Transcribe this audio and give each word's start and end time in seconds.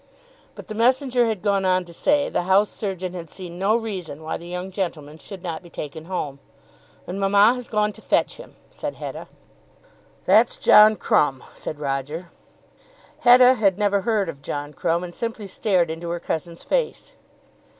But, 0.55 0.67
the 0.67 0.73
messenger 0.73 1.27
had 1.27 1.43
gone 1.43 1.63
on 1.63 1.85
to 1.85 1.93
say, 1.93 2.27
the 2.27 2.41
house 2.49 2.71
surgeon 2.71 3.13
had 3.13 3.29
seen 3.29 3.59
no 3.59 3.75
reason 3.75 4.23
why 4.23 4.35
the 4.35 4.47
young 4.47 4.71
gentleman 4.71 5.19
should 5.19 5.43
not 5.43 5.61
be 5.61 5.69
taken 5.69 6.05
home. 6.05 6.39
"And 7.05 7.19
mamma 7.19 7.53
has 7.53 7.67
gone 7.67 7.93
to 7.93 8.01
fetch 8.01 8.37
him," 8.37 8.55
said 8.71 8.95
Hetta. 8.95 9.27
"That's 10.23 10.57
John 10.57 10.95
Crumb," 10.95 11.43
said 11.53 11.77
Roger. 11.79 12.31
Hetta 13.19 13.53
had 13.53 13.77
never 13.77 14.01
heard 14.01 14.27
of 14.27 14.41
John 14.41 14.73
Crumb, 14.73 15.03
and 15.03 15.13
simply 15.13 15.45
stared 15.45 15.91
into 15.91 16.09
her 16.09 16.19
cousin's 16.19 16.63
face. 16.63 17.13